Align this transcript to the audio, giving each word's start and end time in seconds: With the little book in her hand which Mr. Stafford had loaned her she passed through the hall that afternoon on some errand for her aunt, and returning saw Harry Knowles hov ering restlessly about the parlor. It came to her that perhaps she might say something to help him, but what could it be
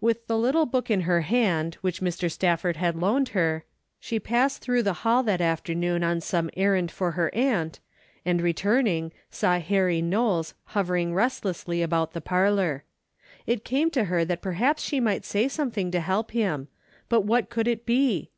With 0.00 0.26
the 0.26 0.38
little 0.38 0.64
book 0.64 0.90
in 0.90 1.02
her 1.02 1.20
hand 1.20 1.74
which 1.82 2.00
Mr. 2.00 2.32
Stafford 2.32 2.76
had 2.78 2.96
loaned 2.96 3.28
her 3.36 3.66
she 3.98 4.18
passed 4.18 4.62
through 4.62 4.82
the 4.82 5.04
hall 5.04 5.22
that 5.24 5.42
afternoon 5.42 6.02
on 6.02 6.22
some 6.22 6.48
errand 6.56 6.90
for 6.90 7.10
her 7.10 7.30
aunt, 7.34 7.78
and 8.24 8.40
returning 8.40 9.12
saw 9.30 9.58
Harry 9.58 10.00
Knowles 10.00 10.54
hov 10.68 10.88
ering 10.88 11.12
restlessly 11.14 11.82
about 11.82 12.12
the 12.12 12.22
parlor. 12.22 12.84
It 13.46 13.62
came 13.62 13.90
to 13.90 14.04
her 14.04 14.24
that 14.24 14.40
perhaps 14.40 14.82
she 14.82 14.98
might 14.98 15.26
say 15.26 15.46
something 15.46 15.90
to 15.90 16.00
help 16.00 16.30
him, 16.30 16.68
but 17.10 17.26
what 17.26 17.50
could 17.50 17.68
it 17.68 17.84
be 17.84 18.30